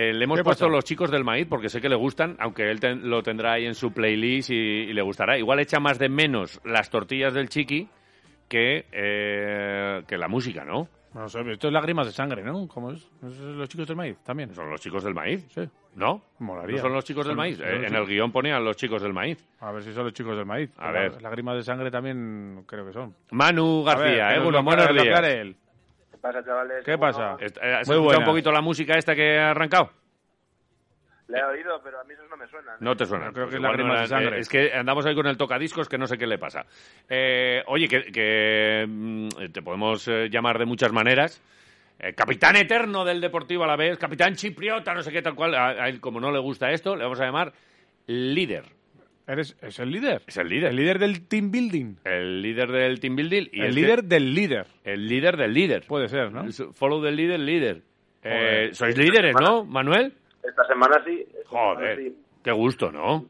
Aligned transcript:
Eh, 0.00 0.12
le 0.12 0.24
hemos 0.24 0.40
puesto 0.42 0.68
los 0.68 0.84
chicos 0.84 1.10
del 1.10 1.24
maíz 1.24 1.46
porque 1.48 1.68
sé 1.68 1.80
que 1.80 1.88
le 1.88 1.96
gustan, 1.96 2.36
aunque 2.38 2.70
él 2.70 2.78
ten- 2.78 3.08
lo 3.10 3.22
tendrá 3.22 3.54
ahí 3.54 3.66
en 3.66 3.74
su 3.74 3.92
playlist 3.92 4.50
y, 4.50 4.54
y 4.54 4.92
le 4.92 5.02
gustará. 5.02 5.36
Igual 5.38 5.58
echa 5.60 5.80
más 5.80 5.98
de 5.98 6.08
menos 6.08 6.60
las 6.64 6.88
tortillas 6.90 7.34
del 7.34 7.48
chiqui 7.48 7.88
que, 8.48 8.86
eh, 8.92 10.02
que 10.06 10.16
la 10.16 10.28
música, 10.28 10.64
¿no? 10.64 10.88
No 11.14 11.28
sé, 11.28 11.40
esto 11.50 11.68
es 11.68 11.72
lágrimas 11.72 12.06
de 12.06 12.12
sangre, 12.12 12.44
¿no? 12.44 12.68
¿Cómo 12.68 12.92
es? 12.92 12.98
¿Esos 13.22 13.36
son 13.38 13.58
los 13.58 13.68
chicos 13.68 13.88
del 13.88 13.96
maíz 13.96 14.18
también? 14.22 14.54
Son 14.54 14.70
los 14.70 14.80
chicos 14.80 15.02
del 15.02 15.14
maíz, 15.14 15.44
Sí. 15.48 15.62
¿no? 15.96 16.22
Molaría. 16.38 16.76
¿No 16.76 16.82
son 16.82 16.92
los 16.92 17.04
chicos 17.04 17.24
del 17.26 17.32
Son- 17.32 17.38
maíz? 17.38 17.58
Eh, 17.58 17.86
en 17.86 17.94
el 17.94 18.06
guion 18.06 18.30
ponían 18.30 18.62
los 18.62 18.76
chicos 18.76 19.02
del 19.02 19.12
maíz. 19.14 19.44
A 19.60 19.72
ver 19.72 19.82
si 19.82 19.92
son 19.92 20.04
los 20.04 20.12
chicos 20.12 20.36
del 20.36 20.46
maíz. 20.46 20.70
A 20.78 20.92
ver. 20.92 21.20
Lágrimas 21.22 21.56
de 21.56 21.62
sangre 21.62 21.90
también 21.90 22.62
creo 22.68 22.86
que 22.86 22.92
son. 22.92 23.14
Manu 23.32 23.82
ver, 23.84 23.96
García, 23.96 24.28
que 24.28 24.34
eh, 24.36 24.38
buenos 24.62 24.88
días. 24.92 25.56
¿Qué 26.10 26.18
pasa, 26.20 26.44
chavales? 26.44 26.84
¿Qué 26.84 26.92
¿Cómo 26.92 27.00
pasa? 27.00 27.30
no? 27.32 27.38
Est- 27.38 27.58
¿Has 27.58 27.62
Muy 27.62 27.78
escuchado 27.96 28.02
buena. 28.02 28.18
un 28.18 28.24
poquito 28.24 28.52
la 28.52 28.60
música 28.60 28.94
esta 28.98 29.14
que 29.14 29.38
ha 29.38 29.50
arrancado? 29.52 29.90
Le 31.28 31.38
he 31.38 31.44
oído, 31.44 31.80
pero 31.84 32.00
a 32.00 32.04
mí 32.04 32.14
esos 32.14 32.28
no 32.30 32.36
me 32.38 32.46
suenan. 32.46 32.76
No 32.80 32.96
te 32.96 33.04
suena. 33.04 33.30
Creo 33.32 33.48
que 33.48 33.56
es 33.56 33.60
lágrimas 33.60 33.94
no 33.96 34.00
de 34.00 34.06
sangre. 34.06 34.38
Es 34.40 34.48
que 34.48 34.72
andamos 34.72 35.04
ahí 35.04 35.14
con 35.14 35.26
el 35.26 35.36
tocadiscos 35.36 35.88
que 35.88 35.98
no 35.98 36.06
sé 36.06 36.16
qué 36.16 36.26
le 36.26 36.38
pasa. 36.38 36.64
Eh, 37.08 37.62
oye, 37.66 37.86
que, 37.86 38.04
que, 38.10 38.86
mm, 38.88 39.28
te 39.52 39.60
podemos 39.62 40.08
eh, 40.08 40.28
llamar 40.30 40.58
de 40.58 40.64
muchas 40.64 40.90
maneras. 40.92 41.42
Eh, 41.98 42.14
capitán 42.14 42.56
eterno 42.56 43.04
del 43.04 43.20
Deportivo 43.20 43.64
a 43.64 43.66
la 43.66 43.76
vez, 43.76 43.98
capitán 43.98 44.36
chipriota, 44.36 44.94
no 44.94 45.02
sé 45.02 45.12
qué 45.12 45.20
tal 45.20 45.34
cual. 45.34 45.54
A, 45.54 45.68
a 45.84 45.88
él, 45.88 46.00
como 46.00 46.18
no 46.20 46.30
le 46.32 46.38
gusta 46.38 46.70
esto, 46.70 46.96
le 46.96 47.02
vamos 47.04 47.20
a 47.20 47.24
llamar 47.26 47.52
líder. 48.06 48.64
¿Eres, 49.26 49.54
¿Es 49.60 49.78
el 49.80 49.90
líder? 49.90 50.22
Es 50.26 50.38
el 50.38 50.48
líder. 50.48 50.70
El 50.70 50.76
líder 50.76 50.98
del 50.98 51.28
team 51.28 51.50
building. 51.50 51.96
El 52.04 52.40
líder 52.40 52.70
del 52.72 52.98
team 53.00 53.16
building. 53.16 53.48
Y 53.52 53.60
el 53.60 53.74
líder 53.74 54.00
que- 54.00 54.06
del 54.06 54.34
líder. 54.34 54.66
el 54.84 55.06
líder 55.06 55.36
del 55.36 55.52
líder. 55.52 55.84
Puede 55.86 56.08
ser, 56.08 56.32
¿no? 56.32 56.50
Follow 56.72 57.02
del 57.02 57.16
líder, 57.16 57.38
líder. 57.40 57.82
Eh, 58.22 58.70
sois 58.72 58.96
líderes, 58.96 59.34
¿no, 59.38 59.64
Manuel? 59.66 60.14
Esta 60.42 60.64
semana 60.66 61.02
sí. 61.04 61.26
esta 61.28 61.48
semana 61.50 61.74
Joder, 61.74 61.96
sí. 61.98 62.24
qué 62.44 62.52
gusto, 62.52 62.90
¿no? 62.92 63.24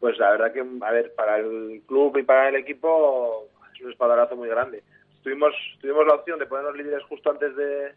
Pues 0.00 0.18
la 0.18 0.30
verdad 0.30 0.52
que, 0.52 0.60
a 0.60 0.90
ver, 0.90 1.14
para 1.14 1.38
el 1.38 1.82
club 1.86 2.16
y 2.16 2.22
para 2.22 2.48
el 2.48 2.56
equipo 2.56 3.46
es 3.74 3.80
un 3.82 3.90
espaldarazo 3.92 4.36
muy 4.36 4.48
grande. 4.48 4.82
Tuvimos, 5.22 5.54
tuvimos 5.80 6.06
la 6.06 6.14
opción 6.14 6.38
de 6.38 6.46
ponernos 6.46 6.76
líderes 6.76 7.04
justo 7.04 7.30
antes 7.30 7.54
de, 7.54 7.92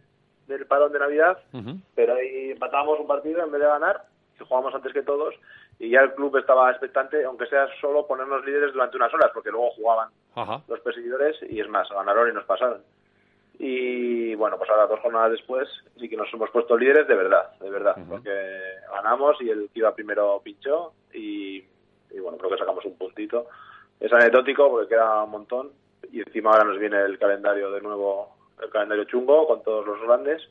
del 0.48 0.66
parón 0.66 0.92
de 0.92 1.00
Navidad, 1.00 1.38
pero 1.96 2.16
ahí 2.16 2.52
empatábamos 2.52 3.00
un 3.00 3.08
partido 3.08 3.44
en 3.44 3.52
vez 3.52 3.62
de 3.62 3.68
ganar, 3.68 4.04
que 4.38 4.44
jugamos 4.44 4.76
antes 4.76 4.92
que 4.92 5.04
todos, 5.04 5.34
y 5.80 5.90
ya 5.90 6.02
el 6.02 6.14
club 6.14 6.36
estaba 6.38 6.70
expectante, 6.72 7.24
aunque 7.24 7.46
sea 7.48 7.68
solo 7.80 8.06
ponernos 8.06 8.46
líderes 8.46 8.74
durante 8.74 8.98
unas 8.98 9.14
horas, 9.14 9.32
porque 9.34 9.52
luego 9.52 9.72
jugaban 9.72 10.10
Ajá. 10.36 10.62
los 10.68 10.80
perseguidores 10.82 11.38
y 11.50 11.62
es 11.62 11.70
más, 11.70 11.88
ganaron 11.90 12.30
y 12.30 12.34
nos 12.34 12.46
pasaron. 12.46 12.82
Y 13.60 14.36
bueno, 14.36 14.58
pues 14.58 14.70
ahora 14.70 14.88
dos 14.88 15.00
jornadas 15.00 15.32
después 15.32 15.70
sí 16.00 16.10
que 16.10 16.18
nos 16.18 16.34
hemos 16.34 16.50
puesto 16.50 16.78
líderes 16.78 17.08
de 17.08 17.16
verdad, 17.16 17.52
de 17.60 17.70
verdad, 17.70 17.96
porque 18.10 18.32
ganamos 18.92 19.40
y 19.42 19.50
el 19.50 19.70
que 19.72 19.80
iba 19.80 19.94
primero 19.94 20.42
pinchó 20.44 20.94
y, 21.14 21.64
y 22.12 22.20
bueno, 22.20 22.38
creo 22.38 22.50
que 22.52 22.58
sacamos 22.58 22.84
un 22.86 22.98
puntito. 22.98 23.48
Es 24.00 24.12
anecdótico 24.12 24.70
porque 24.70 24.90
queda 24.90 25.24
un 25.24 25.32
montón 25.32 25.72
y 26.12 26.20
encima 26.20 26.52
ahora 26.52 26.66
nos 26.66 26.80
viene 26.80 27.02
el 27.02 27.18
calendario 27.18 27.72
de 27.72 27.82
nuevo, 27.82 28.36
el 28.62 28.70
calendario 28.70 29.06
chungo 29.06 29.48
con 29.48 29.64
todos 29.64 29.86
los 29.86 30.02
grandes. 30.02 30.42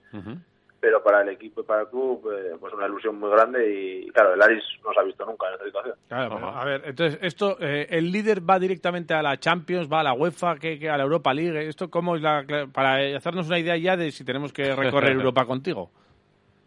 Pero 0.82 1.00
para 1.00 1.22
el 1.22 1.28
equipo 1.28 1.60
y 1.60 1.64
para 1.64 1.82
el 1.82 1.86
club 1.86 2.28
eh, 2.32 2.56
pues 2.58 2.74
una 2.74 2.88
ilusión 2.88 3.14
muy 3.14 3.30
grande 3.30 3.72
y, 3.72 4.10
claro, 4.10 4.34
el 4.34 4.42
Aris 4.42 4.64
no 4.84 4.92
se 4.92 4.98
ha 4.98 5.04
visto 5.04 5.24
nunca 5.24 5.46
en 5.46 5.52
esta 5.52 5.64
situación. 5.66 5.94
Claro, 6.08 6.34
pero, 6.34 6.48
a 6.48 6.64
ver, 6.64 6.82
entonces, 6.86 7.20
esto, 7.22 7.56
eh, 7.60 7.86
el 7.88 8.10
líder 8.10 8.40
va 8.50 8.58
directamente 8.58 9.14
a 9.14 9.22
la 9.22 9.38
Champions, 9.38 9.88
va 9.88 10.00
a 10.00 10.02
la 10.02 10.12
UEFA, 10.12 10.56
que, 10.56 10.80
que 10.80 10.90
a 10.90 10.96
la 10.96 11.04
Europa 11.04 11.32
League. 11.32 11.68
¿Esto 11.68 11.88
cómo 11.88 12.16
es 12.16 12.22
la, 12.22 12.44
para 12.74 13.16
hacernos 13.16 13.46
una 13.46 13.60
idea 13.60 13.76
ya 13.76 13.96
de 13.96 14.10
si 14.10 14.24
tenemos 14.24 14.52
que 14.52 14.74
recorrer 14.74 15.12
Europa 15.12 15.46
contigo? 15.46 15.88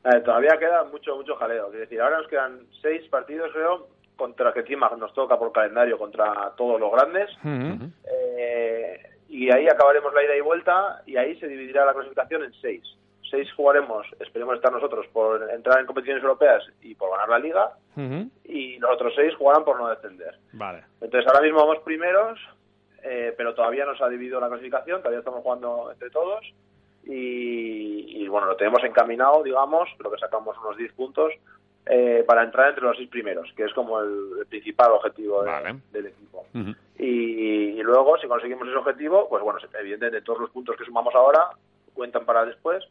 Eh, 0.05 0.21
todavía 0.21 0.57
queda 0.59 0.85
mucho, 0.85 1.17
mucho 1.17 1.35
jaleo. 1.35 1.73
Es 1.73 1.79
decir, 1.79 1.99
ahora 1.99 2.19
nos 2.19 2.29
quedan 2.29 2.61
seis 2.81 3.05
partidos, 3.09 3.51
creo, 3.51 3.89
contra 4.15 4.53
que 4.53 4.61
encima 4.61 4.89
nos 4.97 5.13
toca 5.13 5.37
por 5.37 5.51
calendario 5.51 5.97
contra 5.97 6.53
todos 6.55 6.79
los 6.79 6.89
grandes. 6.89 7.29
Eh, 7.43 9.09
y 9.27 9.51
ahí 9.51 9.67
acabaremos 9.67 10.13
la 10.13 10.23
ida 10.23 10.37
y 10.37 10.41
vuelta 10.41 11.01
y 11.05 11.17
ahí 11.17 11.37
se 11.37 11.49
dividirá 11.49 11.83
la 11.83 11.93
clasificación 11.93 12.45
en 12.45 12.53
seis. 12.61 12.81
Seis 13.35 13.51
jugaremos, 13.53 14.07
esperemos 14.19 14.55
estar 14.55 14.71
nosotros 14.71 15.05
por 15.11 15.49
entrar 15.51 15.79
en 15.79 15.85
competiciones 15.85 16.23
europeas 16.23 16.63
y 16.81 16.95
por 16.95 17.11
ganar 17.11 17.27
la 17.29 17.39
liga. 17.39 17.71
Y 18.45 18.77
los 18.79 18.91
otros 18.91 19.13
seis 19.15 19.33
jugarán 19.35 19.63
por 19.65 19.77
no 19.77 19.89
descender. 19.89 20.35
Vale. 20.53 20.83
Entonces 21.01 21.27
ahora 21.29 21.41
mismo 21.43 21.59
vamos 21.59 21.79
primeros, 21.83 22.39
eh, 23.03 23.33
pero 23.37 23.53
todavía 23.53 23.85
no 23.85 23.95
se 23.97 24.03
ha 24.03 24.07
dividido 24.09 24.39
la 24.39 24.47
clasificación, 24.47 24.99
todavía 25.01 25.19
estamos 25.19 25.41
jugando 25.43 25.91
entre 25.91 26.09
todos 26.11 26.45
y, 27.03 28.23
y, 28.23 28.27
bueno, 28.27 28.47
lo 28.47 28.55
tenemos 28.55 28.83
encaminado, 28.83 29.43
digamos, 29.43 29.89
lo 29.99 30.09
que 30.11 30.17
sacamos 30.17 30.57
unos 30.63 30.77
10 30.77 30.93
puntos 30.93 31.31
eh, 31.87 32.23
para 32.25 32.43
entrar 32.43 32.69
entre 32.69 32.83
los 32.83 32.97
seis 32.97 33.09
primeros, 33.09 33.51
que 33.55 33.63
es 33.65 33.73
como 33.73 33.99
el, 33.99 34.29
el 34.39 34.45
principal 34.47 34.91
objetivo 34.91 35.43
de- 35.43 35.51
Vale. 35.51 35.75
del 35.91 36.07
equipo. 36.07 36.45
Y 36.97 37.83
luego, 37.83 38.17
si 38.17 38.27
conseguimos 38.27 38.67
ese 38.67 38.77
objetivo, 38.77 39.27
pues 39.29 39.43
bueno, 39.43 39.59
evidentemente 39.79 40.21
todos 40.21 40.39
los 40.39 40.49
puntos 40.49 40.75
que 40.77 40.85
sumamos 40.85 41.13
ahora 41.13 41.49
cuentan 41.93 42.25
para 42.25 42.43
después. 42.45 42.83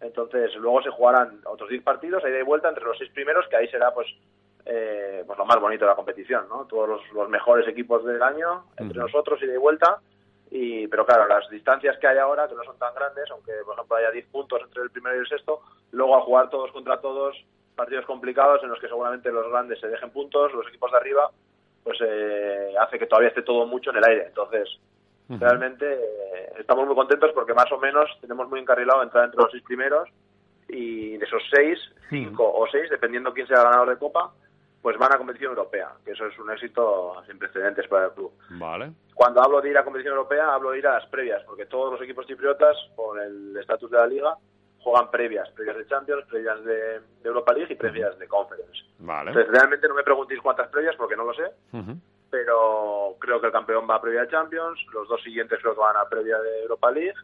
Entonces, 0.00 0.54
luego 0.56 0.82
se 0.82 0.90
jugarán 0.90 1.40
otros 1.46 1.70
10 1.70 1.82
partidos, 1.82 2.24
a 2.24 2.28
ida 2.28 2.38
y 2.38 2.42
vuelta 2.42 2.68
entre 2.68 2.84
los 2.84 2.98
seis 2.98 3.10
primeros, 3.12 3.46
que 3.48 3.56
ahí 3.56 3.68
será 3.68 3.92
pues 3.94 4.06
eh, 4.66 5.22
pues 5.26 5.38
lo 5.38 5.46
más 5.46 5.60
bonito 5.60 5.84
de 5.84 5.90
la 5.90 5.96
competición, 5.96 6.48
¿no? 6.48 6.66
Todos 6.66 6.88
los, 6.88 7.12
los 7.12 7.28
mejores 7.28 7.66
equipos 7.68 8.04
del 8.04 8.22
año 8.22 8.64
entre 8.76 8.98
Ujú. 8.98 9.06
nosotros, 9.08 9.42
ida 9.42 9.54
y 9.54 9.58
vuelta. 9.58 10.00
Y, 10.50 10.86
pero 10.88 11.06
claro, 11.06 11.26
las 11.26 11.48
distancias 11.50 11.98
que 11.98 12.06
hay 12.06 12.18
ahora, 12.18 12.48
que 12.48 12.54
no 12.54 12.64
son 12.64 12.78
tan 12.78 12.94
grandes, 12.94 13.30
aunque 13.30 13.52
por 13.64 13.74
ejemplo 13.74 13.96
haya 13.96 14.10
10 14.10 14.26
puntos 14.26 14.60
entre 14.62 14.82
el 14.82 14.90
primero 14.90 15.16
y 15.16 15.20
el 15.20 15.28
sexto, 15.28 15.60
luego 15.92 16.16
al 16.16 16.22
jugar 16.22 16.50
todos 16.50 16.70
contra 16.72 17.00
todos, 17.00 17.36
partidos 17.74 18.06
complicados 18.06 18.62
en 18.62 18.70
los 18.70 18.80
que 18.80 18.88
seguramente 18.88 19.30
los 19.30 19.48
grandes 19.50 19.80
se 19.80 19.88
dejen 19.88 20.10
puntos, 20.10 20.52
los 20.52 20.66
equipos 20.68 20.90
de 20.90 20.96
arriba, 20.96 21.30
pues 21.82 21.98
eh, 22.00 22.74
hace 22.80 22.98
que 22.98 23.06
todavía 23.06 23.28
esté 23.28 23.42
todo 23.42 23.66
mucho 23.66 23.90
en 23.90 23.96
el 23.96 24.04
aire. 24.04 24.26
Entonces, 24.26 24.68
realmente 25.28 25.92
eh, 25.92 26.52
estamos 26.58 26.86
muy 26.86 26.94
contentos 26.94 27.30
porque 27.34 27.54
más 27.54 27.70
o 27.72 27.78
menos 27.78 28.08
tenemos 28.20 28.48
muy 28.48 28.60
encarrilado 28.60 29.02
entrar 29.02 29.24
entre 29.24 29.40
los 29.40 29.50
seis 29.50 29.62
primeros 29.62 30.08
y 30.68 31.16
de 31.16 31.24
esos 31.24 31.42
seis, 31.50 31.78
cinco 32.10 32.44
o 32.52 32.66
seis, 32.70 32.90
dependiendo 32.90 33.32
quién 33.32 33.46
sea 33.46 33.58
el 33.58 33.64
ganador 33.64 33.90
de 33.90 33.98
Copa, 33.98 34.32
pues 34.82 34.96
van 34.98 35.12
a 35.12 35.18
competición 35.18 35.50
europea, 35.50 35.92
que 36.04 36.12
eso 36.12 36.26
es 36.26 36.38
un 36.38 36.50
éxito 36.50 37.20
sin 37.26 37.38
precedentes 37.38 37.88
para 37.88 38.06
el 38.06 38.12
club. 38.12 38.32
Vale. 38.50 38.92
Cuando 39.14 39.42
hablo 39.42 39.60
de 39.60 39.70
ir 39.70 39.78
a 39.78 39.84
competición 39.84 40.14
europea, 40.14 40.54
hablo 40.54 40.70
de 40.70 40.78
ir 40.78 40.86
a 40.86 40.94
las 40.94 41.06
previas, 41.06 41.42
porque 41.44 41.66
todos 41.66 41.92
los 41.92 42.02
equipos 42.02 42.26
chipriotas, 42.26 42.76
por 42.94 43.20
el 43.20 43.56
estatus 43.56 43.90
de 43.90 43.96
la 43.96 44.06
liga, 44.06 44.36
juegan 44.78 45.10
previas, 45.10 45.50
previas 45.50 45.76
de 45.76 45.86
Champions, 45.88 46.24
previas 46.26 46.64
de, 46.64 47.00
de 47.00 47.24
Europa 47.24 47.52
League 47.52 47.72
y 47.72 47.76
previas 47.76 48.16
de 48.16 48.28
Conference. 48.28 48.84
Vale. 49.00 49.30
Entonces, 49.30 49.52
realmente 49.52 49.88
no 49.88 49.94
me 49.94 50.04
preguntéis 50.04 50.40
cuántas 50.40 50.68
previas, 50.68 50.94
porque 50.94 51.16
no 51.16 51.24
lo 51.24 51.34
sé. 51.34 51.50
Pero 52.30 53.16
creo 53.20 53.40
que 53.40 53.46
el 53.46 53.52
campeón 53.52 53.86
va 53.88 53.96
a 53.96 54.00
previa 54.00 54.22
de 54.22 54.28
Champions, 54.28 54.84
los 54.92 55.08
dos 55.08 55.22
siguientes 55.22 55.58
creo 55.60 55.74
que 55.74 55.80
van 55.80 55.96
a 55.96 56.08
previa 56.08 56.38
de 56.38 56.62
Europa 56.62 56.90
League, 56.90 57.14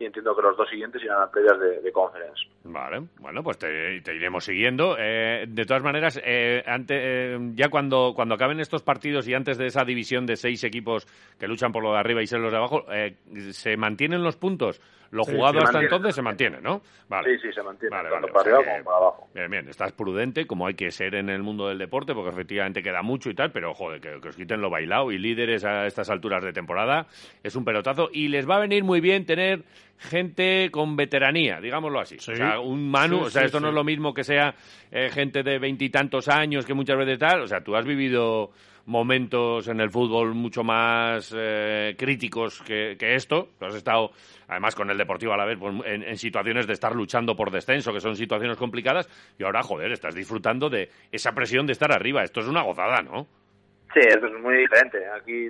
y 0.00 0.06
entiendo 0.06 0.34
que 0.34 0.40
los 0.42 0.56
dos 0.56 0.68
siguientes 0.68 1.02
irán 1.04 1.20
a 1.22 1.30
previas 1.30 1.60
de, 1.60 1.80
de 1.82 1.92
Conference. 1.92 2.42
Vale, 2.64 3.02
bueno, 3.18 3.42
pues 3.42 3.58
te, 3.58 4.00
te 4.00 4.14
iremos 4.14 4.42
siguiendo. 4.44 4.96
Eh, 4.98 5.44
de 5.46 5.64
todas 5.66 5.82
maneras, 5.82 6.18
eh, 6.24 6.62
ante- 6.66 7.34
eh, 7.34 7.38
ya 7.54 7.68
cuando, 7.68 8.12
cuando 8.16 8.34
acaben 8.34 8.60
estos 8.60 8.82
partidos 8.82 9.28
y 9.28 9.34
antes 9.34 9.58
de 9.58 9.66
esa 9.66 9.84
división 9.84 10.24
de 10.24 10.36
seis 10.36 10.64
equipos 10.64 11.06
que 11.38 11.46
luchan 11.46 11.70
por 11.70 11.82
lo 11.82 11.92
de 11.92 11.98
arriba 11.98 12.22
y 12.22 12.26
seis 12.26 12.40
los 12.40 12.50
de 12.50 12.56
abajo, 12.56 12.86
eh, 12.90 13.14
¿se 13.50 13.76
mantienen 13.76 14.22
los 14.22 14.36
puntos? 14.36 14.80
Lo 15.10 15.24
Sí, 15.24 15.32
jugado 15.32 15.58
hasta 15.58 15.72
mantiene. 15.78 15.86
entonces 15.86 16.14
se 16.14 16.22
mantiene, 16.22 16.60
¿no? 16.60 16.82
Vale. 17.08 17.34
Sí, 17.36 17.48
sí, 17.48 17.52
se 17.52 17.62
mantiene, 17.64 17.94
Vale, 17.94 18.10
tanto 18.10 18.28
vale, 18.28 18.32
para 18.32 18.56
arriba 18.56 18.72
como 18.72 18.84
para 18.84 18.96
abajo. 18.96 19.28
Bien, 19.34 19.50
bien, 19.50 19.68
estás 19.68 19.92
prudente, 19.92 20.46
como 20.46 20.66
hay 20.68 20.74
que 20.74 20.90
ser 20.92 21.16
en 21.16 21.28
el 21.28 21.42
mundo 21.42 21.66
del 21.68 21.78
deporte, 21.78 22.14
porque 22.14 22.30
efectivamente 22.30 22.80
queda 22.82 23.02
mucho 23.02 23.28
y 23.28 23.34
tal, 23.34 23.50
pero 23.50 23.74
joder, 23.74 24.00
que, 24.00 24.20
que 24.20 24.28
os 24.28 24.36
quiten 24.36 24.60
lo 24.60 24.70
bailado 24.70 25.10
y 25.10 25.18
líderes 25.18 25.64
a 25.64 25.86
estas 25.86 26.08
alturas 26.10 26.44
de 26.44 26.52
temporada 26.52 27.06
es 27.42 27.56
un 27.56 27.64
pelotazo 27.64 28.08
y 28.12 28.28
les 28.28 28.48
va 28.48 28.56
a 28.56 28.60
venir 28.60 28.84
muy 28.84 29.00
bien 29.00 29.26
tener 29.26 29.64
gente 30.00 30.70
con 30.70 30.96
veteranía, 30.96 31.60
digámoslo 31.60 32.00
así. 32.00 32.18
Sí. 32.18 32.32
O 32.32 32.36
sea, 32.36 32.58
un 32.58 32.90
Manu, 32.90 33.18
Sí, 33.18 33.24
o 33.24 33.30
sea, 33.30 33.42
sí, 33.42 33.46
esto 33.46 33.60
no 33.60 33.68
es 33.68 33.74
lo 33.74 33.84
mismo 33.84 34.14
que 34.14 34.24
sea 34.24 34.54
eh, 34.90 35.10
gente 35.12 35.42
de 35.42 35.58
veintitantos 35.58 36.28
años 36.28 36.64
que 36.64 36.74
muchas 36.74 36.96
veces 36.96 37.18
tal, 37.18 37.42
o 37.42 37.46
sea, 37.46 37.60
tú 37.62 37.76
has 37.76 37.84
vivido 37.84 38.50
momentos 38.86 39.68
en 39.68 39.80
el 39.80 39.90
fútbol 39.90 40.34
mucho 40.34 40.64
más 40.64 41.34
eh, 41.36 41.94
críticos 41.98 42.62
que, 42.62 42.96
esto. 42.98 43.50
Tú 43.58 43.66
has 43.66 43.74
estado, 43.74 44.10
además, 44.48 44.74
con 44.74 44.90
el 44.90 44.98
Deportivo 44.98 45.32
a 45.32 45.36
la 45.36 45.44
vez, 45.44 45.58
pues, 45.58 45.74
en, 45.84 46.16
situaciones 46.16 46.66
de 46.66 46.72
estar 46.72 46.94
luchando 46.94 47.36
por 47.36 47.50
descenso, 47.50 47.92
que 47.92 48.00
son 48.00 48.16
situaciones 48.16 48.56
complicadas, 48.56 49.08
y 49.38 49.44
ahora, 49.44 49.62
joder, 49.62 49.92
estás 49.92 50.14
disfrutando 50.14 50.68
de 50.70 50.90
esa 51.12 51.32
presión 51.32 51.66
de 51.66 51.72
estar 51.72 51.92
arriba. 51.92 52.24
Esto 52.24 52.40
es 52.40 52.48
una 52.48 52.62
gozada, 52.62 53.02
¿no? 53.02 53.26
Sí, 53.92 54.00
esto 54.00 54.26
es 54.26 54.42
muy 54.42 54.56
diferente. 54.56 54.98
Aquí 55.08 55.48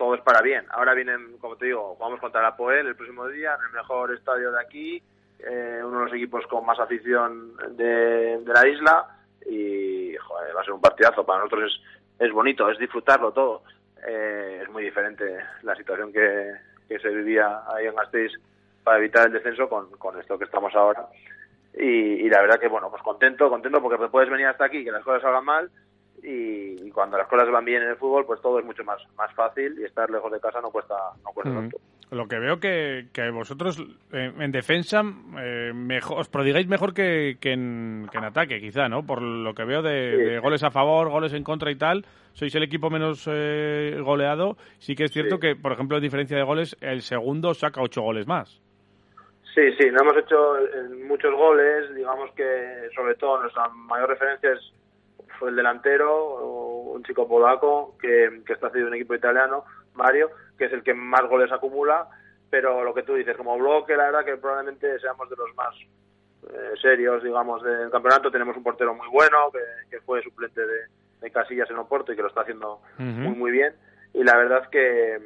todo 0.00 0.14
es 0.14 0.22
para 0.22 0.40
bien. 0.40 0.64
Ahora 0.70 0.94
vienen, 0.94 1.36
como 1.38 1.56
te 1.56 1.66
digo, 1.66 1.94
jugamos 1.94 2.20
contra 2.20 2.40
la 2.40 2.56
Poel 2.56 2.86
el 2.86 2.96
próximo 2.96 3.28
día, 3.28 3.54
en 3.54 3.66
el 3.66 3.72
mejor 3.72 4.14
estadio 4.14 4.50
de 4.50 4.58
aquí, 4.58 5.02
eh, 5.40 5.82
uno 5.84 5.98
de 5.98 6.04
los 6.06 6.14
equipos 6.14 6.46
con 6.46 6.64
más 6.64 6.80
afición 6.80 7.54
de, 7.76 8.40
la 8.46 8.66
isla, 8.66 9.06
y 9.44 10.16
joder, 10.16 10.56
va 10.56 10.62
a 10.62 10.64
ser 10.64 10.72
un 10.72 10.80
partidazo. 10.80 11.26
Para 11.26 11.40
nosotros 11.40 11.70
es 11.70 12.00
es 12.20 12.32
bonito, 12.32 12.70
es 12.70 12.78
disfrutarlo 12.78 13.32
todo. 13.32 13.62
Eh, 14.06 14.60
es 14.62 14.70
muy 14.70 14.84
diferente 14.84 15.38
la 15.62 15.74
situación 15.74 16.12
que, 16.12 16.70
se 16.88 17.08
vivía 17.08 17.62
ahí 17.68 17.86
en 17.86 17.94
Gasteiz 17.94 18.32
para 18.82 18.98
evitar 18.98 19.26
el 19.26 19.32
descenso 19.32 19.68
con, 19.68 19.90
con 19.92 20.18
esto 20.18 20.38
que 20.38 20.44
estamos 20.44 20.74
ahora. 20.74 21.06
Y, 21.72 22.28
la 22.28 22.40
verdad 22.40 22.58
que, 22.58 22.68
bueno, 22.68 22.90
pues 22.90 23.02
contento, 23.02 23.48
contento 23.48 23.80
porque 23.80 24.08
puedes 24.08 24.28
venir 24.28 24.46
hasta 24.46 24.64
aquí, 24.64 24.82
que 24.82 24.90
las 24.90 25.04
cosas 25.04 25.22
salgan 25.22 25.44
mal, 25.44 25.70
y, 26.22 26.90
cuando 26.90 27.16
las 27.16 27.28
cosas 27.28 27.50
van 27.50 27.64
bien 27.64 27.82
en 27.82 27.90
el 27.90 27.96
fútbol, 27.96 28.26
pues 28.26 28.40
todo 28.40 28.58
es 28.58 28.64
mucho 28.64 28.84
más, 28.84 29.00
más 29.16 29.32
fácil 29.34 29.78
y 29.78 29.84
estar 29.84 30.10
lejos 30.10 30.30
de 30.32 30.40
casa 30.40 30.60
no 30.60 30.70
cuesta, 30.70 30.94
no 31.24 31.30
cuesta 31.32 31.54
tanto. 31.54 31.78
Lo 32.10 32.26
que 32.26 32.40
veo 32.40 32.58
que, 32.58 33.06
que 33.12 33.30
vosotros 33.30 33.80
eh, 34.12 34.32
en 34.36 34.50
defensa 34.50 35.02
eh, 35.38 35.72
mejor, 35.72 36.18
os 36.18 36.28
prodigáis 36.28 36.66
mejor 36.66 36.92
que, 36.92 37.36
que, 37.40 37.52
en, 37.52 38.08
que, 38.10 38.18
en, 38.18 38.24
ataque, 38.24 38.60
quizá, 38.60 38.88
¿no? 38.88 39.06
Por 39.06 39.22
lo 39.22 39.54
que 39.54 39.64
veo 39.64 39.80
de, 39.80 40.40
goles 40.40 40.64
a 40.64 40.72
favor, 40.72 41.08
goles 41.08 41.32
en 41.34 41.44
contra 41.44 41.70
y 41.70 41.76
tal, 41.76 42.04
sois 42.32 42.52
el 42.56 42.64
equipo 42.64 42.90
menos 42.90 43.28
eh, 43.30 43.96
goleado. 44.02 44.56
Sí 44.78 44.96
que 44.96 45.04
es 45.04 45.12
cierto 45.12 45.38
que, 45.38 45.54
por 45.54 45.70
ejemplo, 45.70 45.98
en 45.98 46.02
diferencia 46.02 46.36
de 46.36 46.42
goles, 46.42 46.76
el 46.80 47.02
segundo 47.02 47.54
saca 47.54 47.80
ocho 47.80 48.02
goles 48.02 48.26
más. 48.26 48.60
Sí, 49.54 49.62
sí, 49.78 49.88
no 49.90 50.02
hemos 50.02 50.16
hecho 50.16 50.56
muchos 51.06 51.32
goles. 51.34 51.94
Digamos 51.94 52.32
que, 52.34 52.88
sobre 52.94 53.14
todo, 53.16 53.40
nuestra 53.40 53.68
mayor 53.68 54.08
referencia 54.08 54.52
es, 54.52 54.72
el 55.48 55.56
delantero, 55.56 56.92
un 56.92 57.02
chico 57.04 57.26
polaco 57.26 57.96
que, 58.00 58.42
que 58.44 58.52
está 58.52 58.68
haciendo 58.68 58.88
un 58.88 58.94
equipo 58.94 59.14
italiano, 59.14 59.64
Mario 59.94 60.30
que 60.60 60.66
es 60.66 60.72
el 60.74 60.82
que 60.82 60.92
más 60.92 61.26
goles 61.26 61.50
acumula, 61.50 62.06
pero 62.50 62.84
lo 62.84 62.92
que 62.92 63.02
tú 63.02 63.14
dices, 63.14 63.34
como 63.34 63.58
bloque, 63.58 63.96
la 63.96 64.04
verdad 64.04 64.26
que 64.26 64.36
probablemente 64.36 65.00
seamos 65.00 65.28
de 65.30 65.36
los 65.36 65.56
más 65.56 65.74
eh, 66.52 66.74
serios, 66.82 67.24
digamos, 67.24 67.62
del 67.62 67.90
campeonato. 67.90 68.30
Tenemos 68.30 68.54
un 68.58 68.62
portero 68.62 68.94
muy 68.94 69.08
bueno, 69.08 69.50
que, 69.90 70.00
fue 70.02 70.22
suplente 70.22 70.60
de, 70.60 71.30
Casillas 71.30 71.70
en 71.70 71.78
Oporto 71.78 72.12
y 72.12 72.16
que 72.16 72.22
lo 72.22 72.28
está 72.28 72.42
haciendo 72.42 72.82
muy, 72.98 73.34
muy 73.34 73.50
bien. 73.50 73.74
Y 74.12 74.22
la 74.22 74.36
verdad 74.36 74.68
que, 74.68 75.18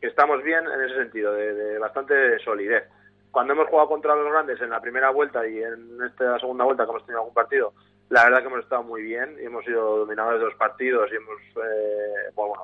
que 0.00 0.06
estamos 0.06 0.42
bien 0.44 0.64
en 0.64 0.80
ese 0.82 0.94
sentido, 0.94 1.32
de, 1.32 1.78
bastante 1.80 2.38
solidez. 2.38 2.84
Cuando 3.32 3.54
hemos 3.54 3.66
jugado 3.66 3.88
contra 3.88 4.14
los 4.14 4.30
grandes 4.30 4.60
en 4.60 4.70
la 4.70 4.80
primera 4.80 5.10
vuelta 5.10 5.44
y 5.48 5.60
en 5.60 5.98
esta 6.06 6.38
segunda 6.38 6.64
vuelta 6.64 6.84
que 6.84 6.90
hemos 6.90 7.04
tenido 7.04 7.20
algún 7.20 7.34
partido, 7.34 7.72
la 8.10 8.24
verdad 8.24 8.40
que 8.40 8.46
hemos 8.46 8.60
estado 8.60 8.82
muy 8.82 9.02
bien 9.02 9.36
y 9.40 9.46
hemos 9.46 9.64
sido 9.64 9.98
dominadores 9.98 10.40
de 10.40 10.46
los 10.46 10.54
partidos 10.56 11.10
y 11.12 11.16
hemos, 11.16 11.40
eh, 11.56 12.30
bueno, 12.34 12.54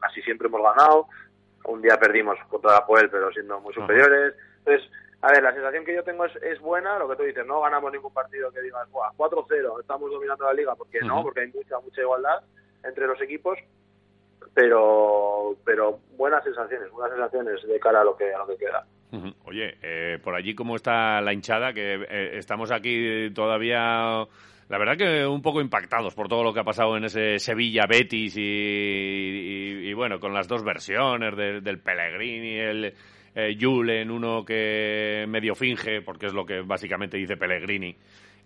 casi 0.00 0.22
siempre 0.22 0.48
hemos 0.48 0.62
ganado. 0.62 1.08
Un 1.64 1.82
día 1.82 1.98
perdimos 1.98 2.38
contra 2.48 2.72
la 2.72 2.86
Poel, 2.86 3.10
pero 3.10 3.30
siendo 3.32 3.60
muy 3.60 3.72
superiores. 3.74 4.34
Entonces, 4.58 4.90
a 5.22 5.28
ver, 5.28 5.42
la 5.42 5.54
sensación 5.54 5.84
que 5.84 5.94
yo 5.94 6.04
tengo 6.04 6.26
es, 6.26 6.36
es 6.42 6.60
buena, 6.60 6.98
lo 6.98 7.08
que 7.08 7.16
tú 7.16 7.22
dices, 7.22 7.46
no 7.46 7.62
ganamos 7.62 7.90
ningún 7.90 8.12
partido 8.12 8.52
que 8.52 8.60
digas, 8.60 8.86
4-0, 8.92 9.80
estamos 9.80 10.10
dominando 10.10 10.44
la 10.44 10.52
liga, 10.52 10.74
porque 10.74 11.00
no, 11.00 11.22
porque 11.22 11.40
hay 11.40 11.52
mucha, 11.52 11.80
mucha 11.80 12.02
igualdad 12.02 12.42
entre 12.82 13.06
los 13.06 13.20
equipos, 13.22 13.58
pero 14.52 15.56
pero 15.64 16.00
buenas 16.16 16.44
sensaciones, 16.44 16.90
buenas 16.90 17.16
sensaciones 17.16 17.66
de 17.66 17.80
cara 17.80 18.02
a 18.02 18.04
lo 18.04 18.16
que, 18.16 18.34
a 18.34 18.38
lo 18.38 18.46
que 18.46 18.58
queda. 18.58 18.84
Oye, 19.44 19.78
eh, 19.80 20.18
por 20.22 20.34
allí 20.34 20.54
cómo 20.54 20.76
está 20.76 21.20
la 21.20 21.32
hinchada, 21.32 21.72
que 21.72 22.04
eh, 22.08 22.36
estamos 22.36 22.70
aquí 22.70 23.30
todavía 23.34 24.26
la 24.68 24.78
verdad 24.78 24.96
que 24.96 25.26
un 25.26 25.42
poco 25.42 25.60
impactados 25.60 26.14
por 26.14 26.28
todo 26.28 26.42
lo 26.42 26.52
que 26.52 26.60
ha 26.60 26.64
pasado 26.64 26.96
en 26.96 27.04
ese 27.04 27.38
Sevilla 27.38 27.84
Betis 27.88 28.34
y, 28.36 29.92
bueno, 29.94 30.18
con 30.18 30.32
las 30.32 30.48
dos 30.48 30.64
versiones 30.64 31.36
del 31.36 31.80
Pellegrini, 31.80 32.58
el 32.58 32.94
eh, 33.34 33.56
Julen, 33.60 34.10
uno 34.10 34.44
que 34.44 35.26
medio 35.28 35.54
finge, 35.54 36.00
porque 36.02 36.26
es 36.26 36.32
lo 36.32 36.46
que 36.46 36.62
básicamente 36.62 37.16
dice 37.16 37.36
Pellegrini, 37.36 37.94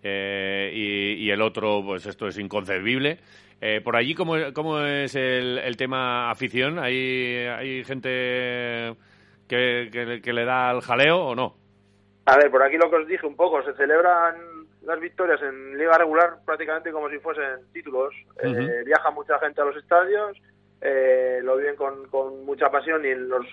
eh, 0.03 0.71
y, 1.19 1.31
el 1.31 1.41
otro, 1.41 1.83
pues 1.85 2.07
esto 2.07 2.27
es 2.27 2.39
inconcebible. 2.39 3.19
Eh, 3.61 3.81
por 3.81 3.97
allí, 3.97 4.15
¿cómo, 4.15 4.35
cómo 4.55 4.81
es 4.81 5.15
el, 5.15 5.77
tema 5.77 6.31
afición? 6.31 6.79
¿Hay, 6.79 7.47
hay 7.47 7.85
gente 7.85 8.95
que, 9.49 10.21
que 10.23 10.33
le 10.33 10.45
da 10.45 10.71
el 10.73 10.81
jaleo 10.81 11.19
o 11.19 11.35
no? 11.35 11.55
A 12.27 12.37
ver, 12.37 12.51
por 12.51 12.63
aquí 12.63 12.77
lo 12.77 12.91
que 12.91 12.97
os 12.97 13.09
dije 13.09 13.27
un 13.27 13.37
poco, 13.37 13.63
se 13.63 13.73
celebran 13.75 14.58
las 14.83 15.01
victorias 15.01 15.41
en 15.43 15.77
liga 15.77 15.99
regular 15.99 16.39
prácticamente 16.45 16.93
como 16.93 17.09
si 17.11 17.19
fuesen 17.19 17.71
títulos. 17.73 18.15
Eh, 18.43 18.83
viaja 18.85 19.11
mucha 19.11 19.39
gente 19.39 19.61
a 19.61 19.65
los 19.65 19.77
estadios, 19.77 20.37
eh, 20.81 21.41
lo 21.43 21.57
viven 21.57 21.77
con, 21.77 22.09
con, 22.09 22.45
mucha 22.45 22.71
pasión 22.71 23.05
y 23.05 23.09
en 23.09 23.29
los 23.29 23.47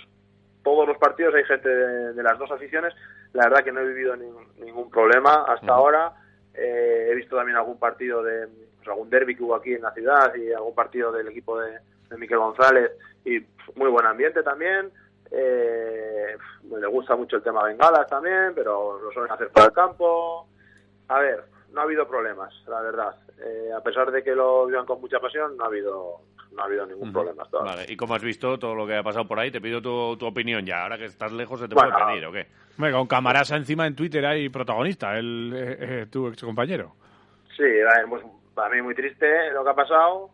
todos 0.63 0.88
los 0.88 0.98
partidos 0.98 1.36
hay 1.36 1.44
gente 1.44 1.69
de, 1.69 2.24
las 2.24 2.39
dos 2.39 2.51
aficiones. 2.51 2.94
La 3.33 3.44
verdad 3.44 3.63
que 3.63 3.72
no 3.72 3.81
he 3.81 3.88
vivido 3.88 4.16
ningún 4.16 4.89
problema 4.89 5.45
hasta 5.48 5.74
ahora. 5.74 6.13
Eh, 6.54 7.10
he 7.12 7.16
visto 7.16 7.36
también 7.36 7.57
algún 7.57 7.77
partido 7.77 8.24
de 8.24 8.48
pues, 8.77 8.88
algún 8.88 9.10
derby 9.10 9.36
que 9.36 9.44
hubo 9.44 9.56
aquí 9.56 9.74
en 9.74 9.83
la 9.83 9.92
ciudad 9.92 10.33
y 10.33 10.51
algún 10.54 10.74
partido 10.74 11.12
del 11.12 11.27
equipo 11.27 11.60
de, 11.60 11.80
de 12.10 12.18
Miquel 12.18 12.39
González 12.39 12.92
y 13.24 13.39
muy 13.75 13.89
buen 13.89 14.06
ambiente 14.06 14.42
también. 14.42 14.92
Eh, 15.31 16.38
me 16.63 16.88
gusta 16.88 17.16
mucho 17.16 17.38
el 17.38 17.44
tema 17.44 17.63
bengalas 17.63 18.07
también, 18.07 18.54
pero 18.56 19.00
lo 19.00 19.12
suelen 19.12 19.31
hacer 19.31 19.50
para 19.50 19.68
el 19.68 19.74
campo. 19.74 20.48
A 21.07 21.19
ver, 21.19 21.44
no 21.72 21.81
ha 21.81 21.84
habido 21.84 22.07
problemas, 22.07 22.54
la 22.68 22.81
verdad. 22.81 23.16
Eh, 23.38 23.69
a 23.75 23.81
pesar 23.81 24.12
de 24.12 24.24
que 24.24 24.34
lo 24.34 24.66
vivan 24.66 24.86
con 24.86 25.02
mucha 25.02 25.19
pasión, 25.19 25.57
no 25.57 25.66
ha 25.66 25.68
habido 25.68 26.22
no 26.52 26.62
ha 26.62 26.66
habido 26.68 26.86
ningún 26.86 27.12
problema 27.12 27.44
Vale, 27.52 27.86
y 27.90 27.98
como 27.98 28.16
has 28.16 28.24
visto 28.24 28.57
todo 28.57 28.74
lo 28.74 28.88
que 28.88 28.96
ha 28.96 29.04
pasado 29.04 29.28
por 29.28 29.38
ahí, 29.38 29.52
te 29.52 29.60
pido 29.60 29.81
tu, 29.81 30.16
tu 30.16 30.25
opinión 30.25 30.66
ya. 30.66 30.84
Ahora 30.84 30.98
que 30.98 31.04
estás 31.04 31.34
lejos, 31.34 31.60
¿se 31.60 31.68
te 31.68 31.75
puede 31.75 31.92
pedir 31.92 32.25
o 32.25 32.31
qué? 32.31 32.48
Bueno, 32.78 33.00
con 33.00 33.07
Camarasa 33.07 33.57
encima 33.57 33.86
en 33.86 33.94
Twitter 33.94 34.25
hay 34.25 34.48
protagonista, 34.48 35.18
el, 35.18 35.52
eh, 35.54 35.78
eh, 35.80 36.06
tu 36.10 36.28
ex 36.30 36.42
compañero. 36.42 36.94
Sí, 37.58 37.63
pues, 38.10 38.24
para 38.54 38.74
mí 38.74 38.81
muy 38.81 38.96
triste 38.96 39.51
lo 39.51 39.66
que 39.66 39.69
ha 39.69 39.75
pasado. 39.75 40.30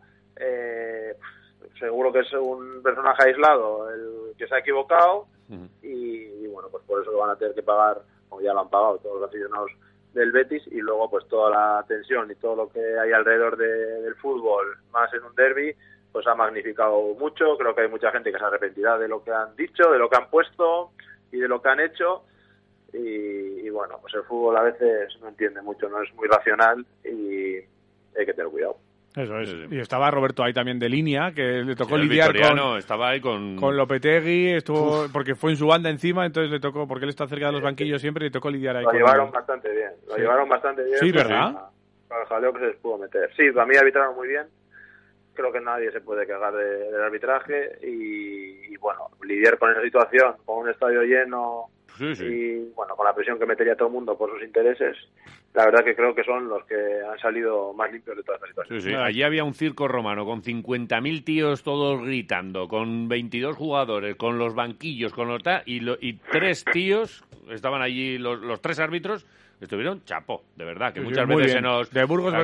seguro 1.80 2.12
que 2.12 2.20
es 2.20 2.32
un 2.34 2.80
personaje 2.84 3.24
aislado 3.26 3.90
el 3.90 4.36
que 4.38 4.46
se 4.46 4.54
ha 4.54 4.58
equivocado 4.58 5.26
y, 5.82 6.46
bueno, 6.46 6.68
pues 6.70 6.84
por 6.84 7.02
eso 7.02 7.10
lo 7.10 7.18
van 7.18 7.30
a 7.30 7.36
tener 7.36 7.52
que 7.52 7.64
pagar, 7.64 8.00
como 8.28 8.42
ya 8.42 8.52
lo 8.52 8.60
han 8.60 8.70
pagado 8.70 8.98
todos 8.98 9.20
los 9.20 9.28
aficionados 9.28 9.72
del 10.14 10.32
Betis 10.32 10.62
y 10.66 10.80
luego 10.80 11.10
pues 11.10 11.26
toda 11.28 11.50
la 11.50 11.84
tensión 11.86 12.30
y 12.30 12.34
todo 12.34 12.56
lo 12.56 12.68
que 12.68 12.80
hay 12.98 13.12
alrededor 13.12 13.56
del 13.56 14.14
fútbol, 14.16 14.78
más 14.92 15.12
en 15.14 15.22
un 15.24 15.34
derby, 15.34 15.74
pues 16.10 16.26
ha 16.26 16.34
magnificado 16.34 17.00
mucho. 17.18 17.56
Creo 17.56 17.74
que 17.74 17.82
hay 17.82 17.88
mucha 17.88 18.10
gente 18.12 18.30
que 18.30 18.38
se 18.38 18.44
arrepentirá 18.44 18.98
de 18.98 19.08
lo 19.08 19.24
que 19.24 19.32
han 19.32 19.56
dicho, 19.56 19.90
de 19.90 19.98
lo 19.98 20.08
que 20.08 20.16
han 20.16 20.28
puesto 20.28 20.92
y 21.30 21.38
de 21.38 21.48
lo 21.48 21.60
que 21.62 21.68
han 21.68 21.80
hecho. 21.80 22.24
Y, 22.92 23.70
bueno, 23.70 23.98
pues 24.02 24.12
el 24.14 24.22
fútbol 24.24 24.56
a 24.58 24.62
veces 24.62 25.18
no 25.22 25.28
entiende 25.28 25.62
mucho, 25.62 25.88
no 25.88 26.02
es 26.02 26.12
muy 26.14 26.28
racional 26.28 26.84
y 27.02 27.56
hay 27.56 28.26
que 28.26 28.34
tener 28.34 28.50
cuidado. 28.50 28.76
Eso 29.14 29.38
es. 29.40 29.54
Y 29.70 29.78
estaba 29.78 30.10
Roberto 30.10 30.42
ahí 30.42 30.54
también 30.54 30.78
de 30.78 30.88
línea, 30.88 31.32
que 31.32 31.62
le 31.62 31.76
tocó 31.76 31.98
lidiar 31.98 32.32
con, 32.32 32.78
estaba 32.78 33.10
ahí 33.10 33.20
con... 33.20 33.56
con 33.56 33.76
Lopetegui, 33.76 34.52
estuvo 34.52 35.06
porque 35.12 35.34
fue 35.34 35.50
en 35.50 35.56
su 35.58 35.66
banda 35.66 35.90
encima, 35.90 36.24
entonces 36.24 36.50
le 36.50 36.60
tocó, 36.60 36.88
porque 36.88 37.04
él 37.04 37.10
está 37.10 37.26
cerca 37.26 37.46
de 37.46 37.52
los 37.52 37.62
banquillos 37.62 38.00
siempre, 38.00 38.24
y 38.24 38.28
le 38.28 38.32
tocó 38.32 38.50
lidiar 38.50 38.76
ahí. 38.76 38.84
Lo 38.84 38.92
llevaron 38.92 39.30
bastante 39.30 39.70
bien, 39.70 39.90
lo 40.08 40.16
llevaron 40.16 40.48
bastante 40.48 40.84
bien. 40.84 40.98
Sí, 40.98 41.12
¿verdad? 41.12 41.52
Para 42.08 42.22
el 42.22 42.28
jaleo 42.28 42.52
que 42.54 42.60
se 42.60 42.66
les 42.68 42.76
pudo 42.76 42.98
meter. 42.98 43.30
Sí, 43.36 43.50
para 43.50 43.66
mí 43.66 43.76
arbitraron 43.76 44.14
muy 44.14 44.28
bien. 44.28 44.46
Creo 45.34 45.52
que 45.52 45.60
nadie 45.60 45.90
se 45.92 46.00
puede 46.00 46.26
quejar 46.26 46.54
del 46.54 47.02
arbitraje 47.02 47.78
y, 47.82 48.72
y, 48.72 48.76
bueno, 48.76 49.08
lidiar 49.22 49.58
con 49.58 49.70
esa 49.70 49.82
situación, 49.82 50.34
con 50.44 50.58
un 50.58 50.70
estadio 50.70 51.02
lleno, 51.02 51.70
y 52.00 52.58
bueno, 52.74 52.96
con 52.96 53.06
la 53.06 53.14
presión 53.14 53.38
que 53.38 53.46
metería 53.46 53.76
todo 53.76 53.88
el 53.88 53.94
mundo 53.94 54.16
por 54.16 54.30
sus 54.30 54.42
intereses, 54.42 54.96
la 55.54 55.66
verdad 55.66 55.84
que 55.84 55.94
creo 55.94 56.14
que 56.14 56.24
son 56.24 56.48
los 56.48 56.64
que 56.64 56.74
han 56.74 57.18
salido 57.18 57.72
más 57.72 57.92
limpios 57.92 58.16
de 58.16 58.22
toda 58.22 58.38
esta 58.38 58.64
situación. 58.64 59.00
Allí 59.00 59.22
había 59.22 59.44
un 59.44 59.54
circo 59.54 59.88
romano 59.88 60.24
con 60.24 60.42
50.000 60.42 61.24
tíos 61.24 61.62
todos 61.62 62.02
gritando, 62.02 62.68
con 62.68 63.08
22 63.08 63.56
jugadores, 63.56 64.16
con 64.16 64.38
los 64.38 64.54
banquillos, 64.54 65.12
con 65.12 65.28
los 65.28 65.42
y, 65.66 65.82
y 66.00 66.12
tres 66.30 66.64
tíos, 66.72 67.24
estaban 67.50 67.82
allí 67.82 68.18
los, 68.18 68.40
los 68.40 68.60
tres 68.60 68.78
árbitros, 68.78 69.26
estuvieron 69.64 70.04
chapo, 70.04 70.42
de 70.56 70.64
verdad, 70.64 70.92
que 70.92 71.00
muchas 71.00 71.26
veces 71.26 71.52
se 71.52 71.60
nos... 71.60 71.90
De 71.90 72.04
Burgos 72.04 72.34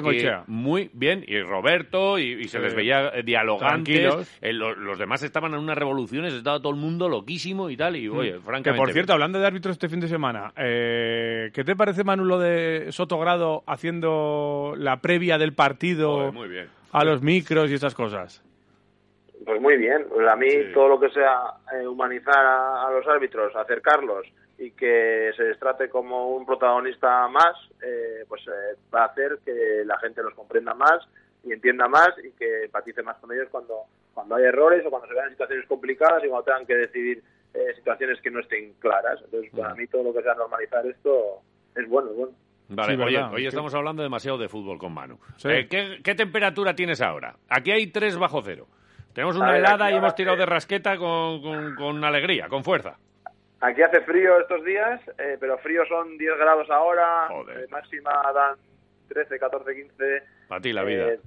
Muy 0.47 0.91
bien, 0.93 1.25
y 1.27 1.41
Roberto, 1.41 2.19
y, 2.19 2.45
se 2.49 2.59
les 2.59 2.75
veía 2.75 3.11
dialogantes. 3.25 4.39
Eh, 4.41 4.53
los, 4.53 4.99
demás 4.99 5.23
estaban 5.23 5.55
en 5.55 5.61
unas 5.61 5.77
revoluciones, 5.77 6.35
estaba 6.35 6.59
todo 6.59 6.73
el 6.73 6.79
mundo 6.79 7.09
loquísimo 7.09 7.71
y 7.71 7.77
tal, 7.77 7.97
y 7.97 8.09
oye, 8.09 8.39
francamente... 8.41 8.71
Que 8.71 8.77
por 8.77 8.93
cierto, 8.93 9.13
hablando 9.13 9.39
de 9.39 9.47
árbitros 9.47 9.73
este 9.73 9.89
fin 9.89 10.01
de 10.01 10.09
semana, 10.09 10.53
eh, 10.57 11.51
¿qué 11.53 11.65
te 11.65 11.77
parece, 11.77 12.05
Manu, 12.05 12.25
lo 12.25 12.39
de 12.39 12.93
Sotogrado 12.93 13.63
haciendo 13.67 14.75
la 14.77 15.01
previa 15.01 15.39
del 15.39 15.55
partido 15.55 16.33
muy 16.33 16.49
bien. 16.49 16.69
a 16.93 17.05
los 17.05 17.23
micros 17.23 17.71
y 17.71 17.75
esas 17.75 17.95
cosas? 17.95 18.45
Pues 19.45 19.61
muy 19.61 19.77
bien. 19.77 20.05
Pues 20.09 20.29
a 20.29 20.37
mí 20.37 20.51
Sí. 20.51 20.73
todo 20.75 20.89
lo 20.89 21.01
que 21.01 21.09
sea 21.11 21.55
eh, 21.73 21.87
humanizar 21.87 22.37
a, 22.37 22.87
a 22.87 22.91
los 22.91 23.07
árbitros, 23.07 23.55
acercarlos 23.57 24.27
y 24.59 24.73
que 24.73 25.31
se 25.37 25.45
les 25.45 25.59
trate 25.59 25.89
como 25.89 26.31
un 26.37 26.45
protagonista 26.45 27.29
más, 27.29 27.55
eh, 27.83 28.25
pues 28.29 28.43
eh, 28.49 28.77
va 28.95 29.03
a 29.03 29.07
hacer 29.07 29.39
que 29.45 29.83
la 29.85 29.99
gente 30.01 30.23
los 30.23 30.35
comprenda 30.35 30.75
más 30.75 30.99
y 31.45 31.53
entienda 31.53 31.87
más 31.89 32.11
y 32.25 32.33
que 32.33 32.65
empatice 32.65 33.03
más 33.03 33.17
con 33.19 33.33
ellos 33.33 33.47
cuando, 33.51 33.83
cuando 34.13 34.35
hay 34.35 34.45
errores 34.45 34.85
o 34.85 34.91
cuando 34.91 35.07
se 35.09 35.15
vean 35.15 35.27
en 35.27 35.33
situaciones 35.33 35.67
complicadas 35.69 36.25
y 36.25 36.29
cuando 36.29 36.45
tengan 36.45 36.67
que 36.67 36.75
decidir 36.75 37.23
eh, 37.55 37.73
situaciones 37.77 38.21
que 38.21 38.31
no 38.31 38.41
estén 38.41 38.73
claras. 38.81 39.21
Entonces, 39.25 39.51
para 39.57 39.75
mí 39.75 39.87
todo 39.87 40.03
lo 40.03 40.13
que 40.13 40.23
sea 40.23 40.35
normalizar 40.35 40.85
esto 40.87 41.41
es 41.77 41.89
bueno, 41.89 42.11
es 42.11 42.17
bueno. 42.17 42.33
Vale, 42.71 42.97
Sí, 42.97 43.01
oye, 43.03 43.17
verdad. 43.17 43.33
hoy 43.33 43.41
Sí. 43.43 43.47
estamos 43.47 43.75
hablando 43.75 44.03
demasiado 44.03 44.37
de 44.37 44.49
fútbol 44.49 44.77
con 44.79 44.93
Manu. 44.93 45.19
Sí. 45.37 45.49
Eh, 45.49 45.69
¿qué, 45.71 46.01
qué 46.05 46.15
temperatura 46.15 46.75
tienes 46.75 47.01
ahora? 47.01 47.37
Aquí 47.49 47.71
hay 47.71 47.87
3 47.87 48.19
bajo 48.19 48.43
cero. 48.43 48.67
Tenemos 49.15 49.37
una 49.37 49.53
ver, 49.53 49.61
helada 49.61 49.91
y 49.91 49.95
hemos 49.95 50.15
tirado 50.15 50.37
que- 50.37 50.41
de 50.41 50.47
rasqueta 50.47 50.99
con, 50.99 51.41
con- 51.41 51.75
con 51.77 52.05
alegría, 52.05 52.49
con 52.49 52.63
fuerza. 52.63 52.99
Aquí 53.61 53.83
hace 53.83 54.01
frío 54.03 54.39
estos 54.41 54.65
días, 54.65 55.01
eh, 55.19 55.37
pero 55.41 55.59
frío 55.59 55.85
son 55.87 56.17
10 56.17 56.37
grados 56.39 56.71
ahora, 56.71 57.27
Joder. 57.29 57.59
eh, 57.59 57.67
máxima 57.71 58.11
dan 58.33 58.57
13, 59.09 59.39
14, 59.39 59.75
15. 59.75 60.23
Para 60.49 60.61
ti 60.61 60.73
la 60.73 60.85
vida. 60.85 61.09
Eh, 61.09 61.21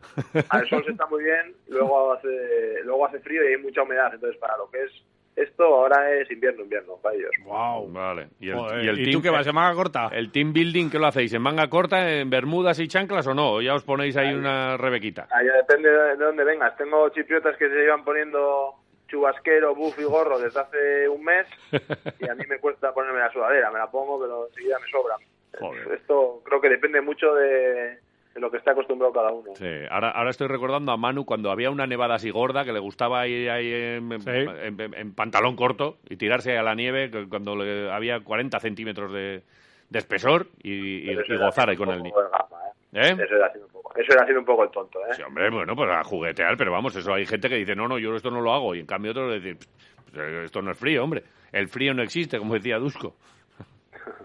al 0.50 0.68
sol 0.70 0.84
se 0.86 0.92
está 0.92 1.06
muy 1.08 1.24
bien, 1.24 1.54
luego 1.68 2.14
hace, 2.14 2.82
luego 2.86 3.06
hace 3.06 3.20
frío 3.20 3.44
y 3.44 3.54
hay 3.54 3.62
mucha 3.62 3.84
humedad, 3.84 4.14
entonces 4.14 4.40
para 4.40 4.58
lo 4.58 4.70
que 4.70 4.82
es 4.84 4.92
esto 5.36 5.64
ahora 5.64 6.12
es 6.14 6.30
invierno, 6.30 6.64
invierno 6.64 6.96
para 7.02 7.16
ellos. 7.16 7.32
Wow. 7.46 7.90
Vale. 7.92 8.28
¿Y 8.40 8.50
el, 8.50 8.56
Joder, 8.58 8.84
y 8.84 8.88
el 8.90 9.00
¿y 9.00 9.04
team, 9.06 9.14
tú 9.16 9.22
qué 9.22 9.30
vas, 9.30 9.48
en 9.48 9.56
manga 9.56 9.74
corta? 9.76 10.10
el 10.12 10.32
team 10.32 10.52
building 10.54 10.90
qué 10.90 11.00
lo 11.00 11.08
hacéis? 11.08 11.34
¿En 11.34 11.42
manga 11.42 11.70
corta, 11.70 12.10
en 12.20 12.30
bermudas 12.30 12.80
y 12.80 12.88
chanclas 12.88 13.26
o 13.28 13.34
no? 13.34 13.54
¿O 13.54 13.62
ya 13.62 13.74
os 13.74 13.84
ponéis 13.84 14.16
ahí 14.18 14.34
una 14.34 14.76
rebequita? 14.78 15.28
Ahí 15.32 15.46
depende 15.48 15.90
de 15.90 16.18
de 16.18 16.26
dónde 16.26 16.44
vengas. 16.44 16.76
Tengo 16.78 17.08
chipriotas 17.10 17.56
que 17.58 17.70
se 17.70 17.76
llevan 17.76 18.04
poniendo 18.04 18.76
chubasquero, 19.12 19.76
buff 19.76 20.00
y 20.00 20.04
gorro 20.04 20.40
desde 20.40 20.60
hace 20.62 21.10
un 21.10 21.24
mes 21.24 21.46
y 22.20 22.28
a 22.30 22.34
mí 22.36 22.44
me 22.50 22.58
cuesta 22.60 22.94
ponerme 22.94 23.20
la 23.20 23.32
sudadera. 23.32 23.70
Me 23.70 23.78
la 23.80 23.92
pongo, 23.92 24.20
pero 24.22 24.48
enseguida 24.48 24.80
me 24.80 24.90
sobra. 24.90 25.16
Joder. 25.60 25.92
Esto 26.00 26.42
creo 26.46 26.62
que 26.62 26.70
depende 26.70 27.02
mucho 27.02 27.34
de, 27.36 27.98
de 28.34 28.40
lo 28.40 28.50
que 28.50 28.58
esté 28.58 28.70
acostumbrado 28.72 29.12
cada 29.14 29.32
uno. 29.32 29.52
Sí, 29.56 29.68
ahora, 29.90 30.12
ahora 30.12 30.30
estoy 30.30 30.48
recordando 30.48 30.94
a 30.94 30.98
Manu 30.98 31.26
cuando 31.26 31.52
había 31.52 31.70
una 31.70 31.86
nevada 31.86 32.16
así 32.16 32.30
gorda 32.32 32.64
que 32.64 32.72
le 32.72 32.80
gustaba 32.80 33.28
ir 33.28 33.50
ahí 33.52 33.72
en, 33.74 34.22
Sí. 34.22 34.30
en- 34.30 34.80
en- 34.80 34.94
en 34.94 35.14
pantalón 35.14 35.56
corto 35.58 35.98
y 36.10 36.16
tirarse 36.16 36.58
a 36.58 36.64
la 36.64 36.74
nieve 36.74 37.12
cuando 37.30 37.56
le- 37.58 37.92
había 37.92 38.22
40 38.22 38.60
centímetros 38.62 39.12
de, 39.12 39.42
de 39.90 40.00
espesor 40.00 40.48
y, 40.64 40.72
y- 40.72 41.04
y 41.08 41.10
era 41.12 41.46
gozar 41.46 41.70
ahí 41.70 41.76
con 41.76 41.90
el 41.90 42.02
gama, 42.02 42.12
¿eh? 42.94 43.00
¿Eh? 43.10 43.18
Eso 43.24 43.36
era 43.36 43.48
haciendo 43.48 43.68
un 43.68 43.74
poco, 43.74 43.81
eso 43.96 44.14
era 44.14 44.22
haciendo 44.22 44.40
un 44.40 44.46
poco 44.46 44.64
el 44.64 44.72
tonto, 44.72 45.00
¿eh? 45.00 45.14
Sí, 45.14 45.22
hombre, 45.24 45.50
bueno, 45.50 45.76
pues 45.76 45.90
a 45.90 46.04
juguetear, 46.04 46.56
pero 46.58 46.72
vamos, 46.72 46.96
eso 46.96 47.14
hay 47.14 47.26
gente 47.26 47.50
que 47.50 47.56
dice, 47.56 47.76
no, 47.76 47.88
no, 47.88 47.98
yo 48.00 48.16
esto 48.16 48.32
no 48.32 48.42
lo 48.42 48.54
hago. 48.54 48.76
Y 48.76 48.80
en 48.80 48.86
cambio 48.86 49.12
otros 49.12 49.32
decir, 49.32 49.58
esto 50.44 50.62
no 50.62 50.72
es 50.72 50.78
frío, 50.78 51.04
hombre. 51.04 51.24
El 51.52 51.68
frío 51.68 51.94
no 51.94 52.04
existe, 52.04 52.38
como 52.38 52.54
decía 52.54 52.78
Dusko. 52.78 53.16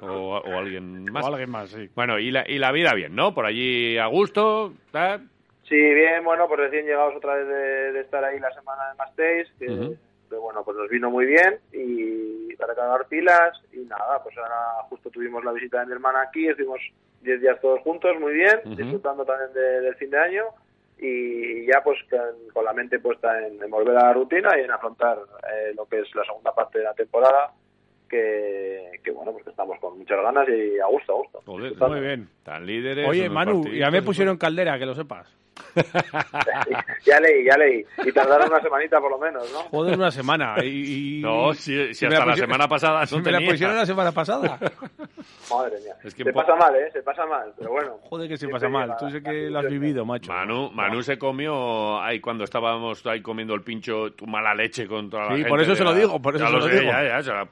O, 0.00 0.38
o 0.38 0.58
alguien 0.58 1.04
más. 1.12 1.24
O 1.24 1.28
alguien 1.28 1.50
más, 1.50 1.70
sí. 1.70 1.90
Bueno, 1.94 2.18
y 2.18 2.30
la, 2.30 2.44
y 2.48 2.58
la 2.58 2.72
vida 2.72 2.94
bien, 2.94 3.14
¿no? 3.14 3.34
Por 3.34 3.44
allí 3.44 3.98
a 3.98 4.06
gusto, 4.06 4.72
tal. 4.90 5.28
Sí, 5.68 5.76
bien, 5.76 6.24
bueno, 6.24 6.46
pues 6.46 6.60
recién 6.60 6.86
llegados 6.86 7.14
otra 7.16 7.34
vez 7.34 7.46
de, 7.46 7.92
de 7.92 8.00
estar 8.00 8.24
ahí 8.24 8.38
la 8.38 8.50
semana 8.52 8.88
de 8.88 8.96
Mastéis, 8.96 9.48
que, 9.58 10.36
bueno, 10.38 10.62
pues 10.64 10.76
nos 10.76 10.88
vino 10.88 11.10
muy 11.10 11.26
bien 11.26 11.58
y 11.72 12.54
para 12.56 12.74
cargar 12.74 13.06
pilas 13.08 13.60
y 13.72 13.78
nada, 13.80 14.22
pues 14.22 14.36
ahora 14.38 14.82
justo 14.88 15.10
tuvimos 15.10 15.44
la 15.44 15.52
visita 15.52 15.80
de 15.80 15.86
mi 15.86 15.92
hermana 15.92 16.22
aquí, 16.22 16.48
estuvimos 16.48 16.80
10 17.26 17.40
días 17.42 17.60
todos 17.60 17.80
juntos, 17.82 18.18
muy 18.18 18.32
bien, 18.34 18.60
disfrutando 18.76 19.24
también 19.24 19.52
de- 19.52 19.80
del 19.82 19.94
fin 19.96 20.10
de 20.10 20.18
año 20.18 20.44
y 20.98 21.66
ya 21.66 21.82
pues 21.84 21.98
con, 22.08 22.48
con 22.54 22.64
la 22.64 22.72
mente 22.72 22.98
puesta 23.00 23.46
en, 23.46 23.62
en 23.62 23.70
volver 23.70 23.96
a 23.98 24.04
la 24.04 24.12
rutina 24.14 24.58
y 24.58 24.62
en 24.62 24.70
afrontar 24.70 25.18
eh, 25.52 25.74
lo 25.76 25.84
que 25.86 26.00
es 26.00 26.14
la 26.14 26.24
segunda 26.24 26.54
parte 26.54 26.78
de 26.78 26.84
la 26.84 26.94
temporada, 26.94 27.52
que, 28.08 28.92
que 29.04 29.10
bueno, 29.10 29.32
pues 29.32 29.44
que 29.44 29.50
estamos 29.50 29.78
con 29.80 29.98
muchas 29.98 30.22
ganas 30.22 30.48
y 30.48 30.78
a 30.78 30.86
gusto, 30.86 31.12
a 31.12 31.16
gusto. 31.16 31.42
Joder, 31.44 31.76
Muy 31.88 32.00
bien. 32.00 32.28
Tan 32.44 32.64
líderes. 32.64 33.06
Oye, 33.08 33.28
Manu, 33.28 33.62
partiditos, 33.62 33.78
ya 33.78 33.90
me 33.90 34.02
pusieron 34.02 34.36
caldera, 34.38 34.78
que 34.78 34.86
lo 34.86 34.94
sepas. 34.94 35.26
ya 37.04 37.20
leí, 37.20 37.44
ya 37.44 37.56
leí. 37.56 37.84
Y 38.04 38.12
tardaron 38.12 38.50
una 38.50 38.60
semanita 38.60 39.00
por 39.00 39.10
lo 39.10 39.18
menos, 39.18 39.50
¿no? 39.52 39.60
Joder, 39.70 39.96
una 39.96 40.10
semana. 40.10 40.54
Y, 40.62 41.18
y- 41.18 41.20
No, 41.26 41.52
si, 41.54 41.94
si 41.94 42.06
hasta 42.06 42.24
la 42.24 42.32
pusi- 42.34 42.40
semana 42.40 42.68
pasada 42.68 43.00
no 43.00 43.06
si 43.06 43.16
me 43.20 43.32
la 43.32 43.40
pusieron 43.40 43.76
la 43.76 43.86
semana 43.86 44.12
pasada. 44.12 44.58
Madre 45.50 45.76
mía. 45.80 45.94
Es 46.04 46.14
que 46.14 46.24
se 46.24 46.32
pasa 46.32 46.54
mal, 46.56 46.74
¿eh? 46.76 46.90
Se 46.92 47.02
pasa 47.02 47.24
mal, 47.26 47.52
pero 47.58 47.70
bueno. 47.72 47.98
Joder, 48.02 48.28
que 48.28 48.36
se 48.36 48.48
pasa 48.48 48.68
mal. 48.68 48.94
Tú 48.98 49.08
sé 49.10 49.20
la 49.20 49.30
que 49.30 49.50
lo 49.50 49.58
has 49.58 49.66
vivido, 49.68 50.04
macho. 50.04 50.32
Manu, 50.32 50.70
Manu 50.72 51.02
se 51.02 51.18
comió 51.18 52.00
ahí 52.00 52.20
cuando 52.20 52.44
estábamos 52.44 53.04
ahí 53.06 53.20
comiendo 53.22 53.54
el 53.54 53.62
pincho 53.62 54.12
tu 54.12 54.26
mala 54.26 54.54
leche 54.54 54.86
con 54.86 55.08
toda 55.10 55.24
la 55.24 55.28
Sí, 55.30 55.34
gente 55.36 55.48
por 55.48 55.60
eso 55.60 55.74
se 55.74 55.84
lo 55.84 55.92
la- 55.92 55.98
digo, 55.98 56.20
por 56.20 56.34
eso 56.36 56.44
ya 56.44 56.50
se 56.50 56.56
lo 56.56 56.62
sé, 56.62 56.80
digo. 56.80 56.92
ya, 56.92 57.02
ya, 57.04 57.22
se 57.22 57.30
la- 57.32 57.48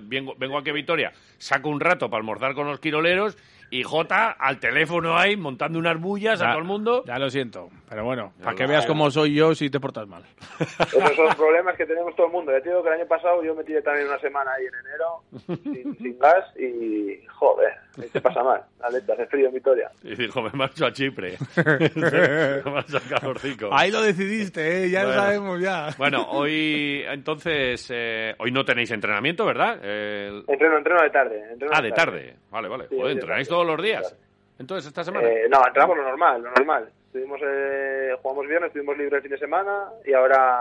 vengo, 0.00 0.34
vengo 0.38 0.58
aquí 0.58 0.70
a 0.70 0.72
Vitoria, 0.72 1.12
saco 1.38 1.68
un 1.68 1.80
rato 1.80 2.08
para 2.10 2.20
almorzar 2.20 2.54
con 2.54 2.66
los 2.66 2.80
quiroleros 2.80 3.36
y 3.70 3.82
Jota 3.82 4.32
al 4.32 4.58
teléfono 4.58 5.16
ahí 5.16 5.36
montando 5.36 5.78
unas 5.78 6.00
bullas 6.00 6.40
a 6.42 6.50
todo 6.50 6.58
el 6.58 6.64
mundo. 6.64 7.04
Ya 7.06 7.18
lo 7.18 7.30
siento. 7.30 7.68
Pero 7.88 8.04
bueno, 8.04 8.32
para 8.42 8.56
que 8.56 8.66
veas 8.66 8.86
cómo 8.86 9.10
soy 9.10 9.34
yo 9.34 9.54
si 9.54 9.70
te 9.70 9.80
portas 9.80 10.06
mal. 10.08 10.24
Esos 10.80 11.16
son 11.16 11.28
problemas 11.36 11.76
que 11.76 11.86
tenemos 11.86 12.14
todo 12.16 12.26
el 12.26 12.32
mundo. 12.32 12.52
Ya 12.52 12.60
te 12.60 12.68
digo 12.68 12.82
que 12.82 12.88
el 12.88 12.94
año 13.00 13.06
pasado 13.06 13.42
yo 13.42 13.54
me 13.54 13.64
tiré 13.64 13.82
también 13.82 14.08
una 14.08 14.18
semana 14.18 14.50
ahí 14.52 14.66
en 14.66 14.74
enero 14.74 15.62
sin, 15.62 15.96
sin 15.98 16.18
gas 16.18 16.44
y 16.56 17.24
joder, 17.26 17.74
se 18.12 18.20
pasa 18.20 18.42
mal. 18.42 18.62
La 18.80 18.90
leche, 18.90 19.12
hace 19.12 19.26
frío 19.26 19.48
en 19.48 19.54
Vitoria. 19.54 19.90
Y 20.02 20.14
dijo, 20.14 20.42
me 20.42 20.50
marcho 20.52 20.86
a 20.86 20.92
Chipre. 20.92 21.36
me 22.64 22.70
marcho 22.70 22.98
calorcico. 23.08 23.68
Ahí 23.72 23.90
lo 23.90 24.02
decidiste, 24.02 24.84
¿eh? 24.84 24.90
ya 24.90 25.02
lo 25.02 25.08
Bueno. 25.08 25.22
sabemos 25.22 25.60
ya. 25.60 25.88
Bueno, 25.98 26.26
hoy 26.30 27.02
entonces, 27.08 27.86
eh, 27.92 28.34
hoy 28.38 28.50
no 28.52 28.64
tenéis 28.64 28.90
entrenamiento, 28.90 29.44
¿verdad? 29.44 29.78
El- 29.84 30.44
Entreno, 30.48 30.78
entreno 30.78 31.02
de 31.02 31.10
tarde. 31.10 31.42
entreno 31.52 31.72
Ah, 31.76 31.82
de 31.82 31.92
tarde. 31.92 32.36
Vale, 32.50 32.68
vale. 32.68 32.84
Sí, 32.88 32.94
Joder, 32.96 33.06
de 33.08 33.12
¿entrenáis 33.20 33.48
todos 33.48 33.66
los 33.66 33.82
días? 33.82 34.16
Entonces, 34.58 34.86
esta 34.88 35.04
semana. 35.04 35.26
Eh, 35.28 35.46
no, 35.50 35.58
entramos 35.66 35.96
lo 35.96 36.02
normal, 36.04 36.42
lo 36.42 36.50
normal. 36.50 36.88
Estuvimos, 37.06 37.40
eh, 37.44 38.10
jugamos 38.22 38.46
viernes, 38.46 38.68
estuvimos 38.68 38.96
libre 38.98 39.16
el 39.16 39.22
fin 39.22 39.30
de 39.32 39.38
semana 39.38 39.86
y 40.04 40.12
ahora, 40.12 40.60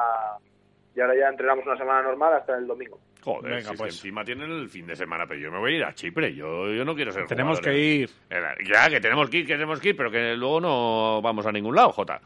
y 0.95 1.01
ahora 1.01 1.13
ya 1.15 1.27
entrenamos 1.29 1.65
una 1.65 1.77
semana 1.77 2.01
normal 2.01 2.33
hasta 2.33 2.57
el 2.57 2.65
domingo. 2.65 2.97
Joder, 3.21 3.51
Venga, 3.51 3.59
si 3.61 3.65
es 3.65 3.71
que 3.71 3.77
pues. 3.77 3.95
encima 3.95 4.23
tienen 4.23 4.49
el 4.51 4.69
fin 4.69 4.87
de 4.87 4.95
semana, 4.95 5.25
pero 5.27 5.39
yo 5.41 5.51
me 5.51 5.59
voy 5.59 5.73
a 5.73 5.77
ir 5.77 5.83
a 5.83 5.93
Chipre. 5.93 6.33
Yo, 6.33 6.71
yo 6.71 6.85
no 6.85 6.95
quiero 6.95 7.11
ser 7.11 7.25
Tenemos 7.27 7.59
jugador, 7.59 7.75
que 7.75 7.81
¿eh? 7.81 7.95
ir. 7.95 8.09
Eh, 8.29 8.41
Ya, 8.65 8.89
que 8.89 9.01
tenemos 9.01 9.29
que 9.29 9.37
ir, 9.39 9.45
que 9.45 9.53
tenemos 9.53 9.79
que 9.81 9.89
ir, 9.89 9.95
pero 9.97 10.09
que 10.09 10.35
luego 10.37 10.61
no 10.61 11.21
vamos 11.21 11.45
a 11.45 11.51
ningún 11.51 11.75
lado, 11.75 11.91
Jota. 11.91 12.21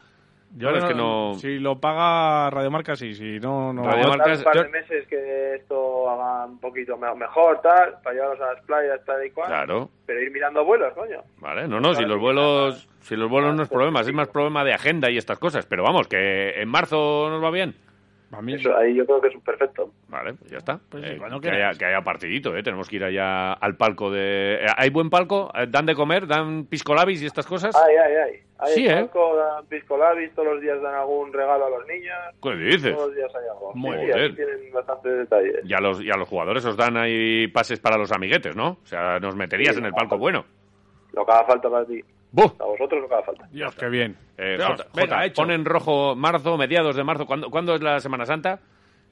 Yo 0.56 0.70
No, 0.70 0.76
es 0.76 0.82
no- 0.84 0.88
que 0.88 0.94
no... 0.94 1.34
Si 1.34 1.58
lo 1.58 1.80
paga 1.80 2.48
Radiomarca, 2.48 2.94
sí. 2.94 3.12
Si 3.16 3.40
no, 3.40 3.72
no. 3.72 3.82
Radio 3.82 4.02
Vamos 4.02 4.06
a 4.06 4.08
Marca 4.18 4.24
dar 4.24 4.32
es- 4.34 4.38
un 4.38 4.44
par 4.44 4.62
de 4.62 4.68
meses 4.68 5.08
que 5.08 5.54
esto 5.56 6.08
haga 6.08 6.46
un 6.46 6.60
poquito 6.60 6.96
me- 6.96 7.12
mejor, 7.16 7.60
tal, 7.60 7.96
para 8.00 8.14
llevarnos 8.14 8.40
a 8.40 8.52
las 8.54 8.62
playas, 8.64 9.00
tal 9.04 9.26
y 9.26 9.30
cual. 9.32 9.48
Claro, 9.48 9.90
Pero 10.06 10.22
ir 10.22 10.30
mirando 10.30 10.64
vuelos, 10.64 10.92
coño. 10.94 11.22
vale. 11.38 11.66
No, 11.66 11.80
no, 11.80 11.92
si 11.96 12.04
los 12.04 12.20
vuelos, 12.20 12.88
si 13.00 13.16
los 13.16 13.28
vuelos 13.28 13.52
no 13.56 13.64
es 13.64 13.68
problema, 13.68 14.00
es 14.02 14.12
más 14.12 14.28
problema 14.28 14.62
de 14.62 14.74
agenda 14.74 15.10
y 15.10 15.18
estas 15.18 15.40
cosas. 15.40 15.66
Pero 15.66 15.82
vamos, 15.82 16.06
que 16.06 16.50
en 16.50 16.68
marzo 16.68 17.28
nos 17.30 17.42
va 17.42 17.50
bien. 17.50 17.74
A 18.36 18.42
mí- 18.42 18.54
Eso, 18.54 18.76
ahí 18.76 18.94
yo 18.94 19.04
creo 19.06 19.20
que 19.20 19.28
es 19.28 19.34
un 19.34 19.40
perfecto. 19.42 19.90
Vale, 20.08 20.34
pues 20.34 20.50
ya 20.50 20.58
está. 20.58 20.78
Pues 20.88 21.04
sí, 21.04 21.10
Eh, 21.10 21.40
que, 21.40 21.50
haya, 21.50 21.70
que 21.78 21.84
haya 21.84 22.00
partidito, 22.02 22.56
¿eh? 22.56 22.62
Tenemos 22.62 22.88
que 22.88 22.96
ir 22.96 23.04
allá 23.04 23.52
al 23.54 23.76
palco 23.76 24.10
de... 24.10 24.54
eh, 24.54 24.66
¿Hay 24.76 24.90
buen 24.90 25.10
palco? 25.10 25.50
Eh, 25.54 25.66
¿Dan 25.68 25.86
de 25.86 25.94
comer? 25.94 26.26
¿Dan 26.26 26.66
piscolabis 26.66 27.22
y 27.22 27.26
estas 27.26 27.46
cosas? 27.46 27.74
Ay, 27.76 27.94
ay, 27.96 28.12
ay. 28.26 28.40
Hay 28.58 28.72
Sí, 28.74 28.86
¿eh? 28.86 28.94
palco, 28.94 29.36
dan 29.36 29.66
pisco 29.66 29.96
labis, 29.98 30.32
todos 30.34 30.54
los 30.54 30.60
días 30.60 30.80
dan 30.80 30.94
algún 30.94 31.32
regalo 31.32 31.66
a 31.66 31.70
los 31.70 31.86
niños. 31.86 32.14
¿Qué 32.42 32.54
dices? 32.56 32.94
Todos 32.94 33.08
los 33.08 33.16
días 33.16 33.30
hay 33.34 33.48
algo. 33.50 33.72
Joder. 33.72 34.00
sí, 34.06 34.20
aquí 34.20 34.34
tienen 34.36 34.72
bastantes 34.72 35.18
detalles. 35.18 35.56
Y 35.64 35.74
a, 35.74 35.80
los, 35.80 36.00
y 36.02 36.10
a 36.10 36.16
los 36.16 36.28
jugadores 36.28 36.64
os 36.64 36.76
dan 36.76 36.96
ahí 36.96 37.48
pases 37.48 37.80
para 37.80 37.98
los 37.98 38.12
amiguetes, 38.12 38.54
¿no? 38.56 38.78
O 38.82 38.86
sea, 38.86 39.18
nos 39.18 39.34
meterías 39.36 39.74
Sí, 39.74 39.80
en 39.80 39.86
el 39.86 39.92
palco 39.92 40.16
bueno. 40.18 40.44
Lo 41.12 41.24
que 41.26 41.32
haga 41.32 41.44
falta 41.44 41.68
para 41.70 41.84
ti. 41.84 42.00
¡Buh! 42.34 42.50
A 42.58 42.64
vosotros 42.64 43.00
lo 43.00 43.08
que 43.08 43.14
haga 43.14 43.22
falta. 43.24 43.46
Dios, 43.52 43.74
qué 43.76 43.88
bien. 43.88 44.16
Eh, 44.36 44.56
Dios, 44.56 44.68
Jota, 44.70 44.84
venga, 44.92 45.06
Jota, 45.16 45.24
hecho. 45.26 45.34
pon 45.42 45.50
en 45.52 45.64
rojo 45.64 46.16
marzo, 46.16 46.56
mediados 46.58 46.96
de 46.96 47.04
marzo. 47.04 47.26
¿Cuándo, 47.26 47.48
cuándo 47.48 47.74
es 47.76 47.80
la 47.82 48.00
Semana 48.00 48.26
Santa? 48.26 48.58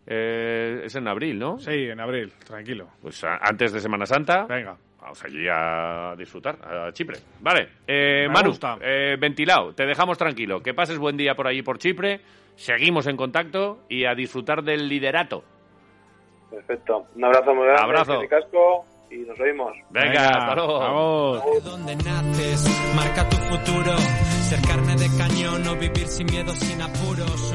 Eh, 0.07 0.83
es 0.85 0.95
en 0.97 1.07
abril, 1.07 1.39
¿no? 1.39 1.59
Sí, 1.61 1.71
en 1.89 2.01
abril, 2.01 2.33
tranquilo. 2.45 2.89
Pues 3.01 3.23
a- 3.23 3.37
antes 3.41 3.73
de 3.73 3.79
Semana 3.81 4.07
Santa. 4.07 4.45
Venga. 4.47 4.77
Vamos 5.01 5.25
allí 5.25 5.47
a 5.51 6.15
disfrutar, 6.17 6.57
a 6.65 6.93
Chipre. 6.93 7.19
Vale, 7.41 7.69
eh, 7.87 8.25
Me 8.29 8.35
Manu, 8.35 8.49
gusta. 8.51 8.79
eh, 8.81 9.17
ventilado, 9.19 9.73
te 9.75 9.85
dejamos 9.87 10.19
tranquilo. 10.19 10.61
Que 10.61 10.75
pases 10.75 10.99
buen 10.99 11.17
día 11.17 11.35
por 11.37 11.47
allí 11.47 11.63
por 11.63 11.79
Chipre. 11.79 12.21
Seguimos 12.57 13.07
en 13.07 13.17
contacto 13.17 13.81
y 13.89 14.05
a 14.05 14.15
disfrutar 14.15 14.63
del 14.63 14.89
liderato. 14.89 15.45
Perfecto. 16.51 17.07
Un 17.17 17.25
abrazo 17.25 17.55
muy 17.55 17.65
grande. 17.67 17.83
Abrazo. 17.83 18.21
casco 18.29 18.85
y 19.13 19.19
nos 19.27 19.39
oímos. 19.39 19.73
Venga, 19.91 20.29
hasta 20.29 20.55
luego. 20.55 20.79
Vamos. 20.79 21.65
donde 21.65 21.97
naces, 21.97 22.67
marca 22.97 23.29
tu 23.29 23.37
futuro. 23.37 23.97
Ser 24.49 24.61
carne 24.63 24.97
de 24.97 25.09
cañón 25.17 25.69
o 25.69 25.77
vivir 25.77 26.07
sin 26.09 26.27
miedo, 26.27 26.53
sin 26.55 26.81
apuros, 26.81 27.55